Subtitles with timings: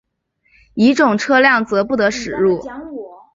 [0.73, 2.65] 乙种车辆则不得驶入。